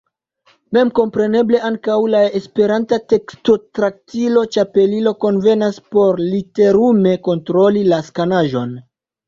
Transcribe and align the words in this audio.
Memkompreneble 0.77 1.59
ankaŭ 1.67 1.97
la 2.13 2.21
esperanta 2.39 2.99
tekstotraktilo 3.13 4.47
Ĉapelilo 4.57 5.15
konvenas 5.29 5.79
por 5.95 6.25
literume 6.35 7.17
kontroli 7.31 7.89
la 7.95 8.05
skanaĵon. 8.13 8.77